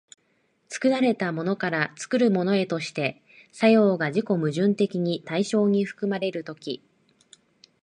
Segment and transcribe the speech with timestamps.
[0.67, 6.81] 作られたものから作るものへとして作用が自己矛盾的に対象に含まれる時、